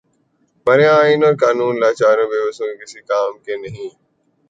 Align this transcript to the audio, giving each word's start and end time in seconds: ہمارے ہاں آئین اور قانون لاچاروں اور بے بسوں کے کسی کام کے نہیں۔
ہمارے 0.59 0.85
ہاں 0.87 0.99
آئین 1.03 1.21
اور 1.25 1.35
قانون 1.43 1.73
لاچاروں 1.81 2.23
اور 2.23 2.31
بے 2.31 2.39
بسوں 2.45 2.67
کے 2.69 2.75
کسی 2.81 2.99
کام 3.09 3.31
کے 3.45 3.53
نہیں۔ 3.63 3.89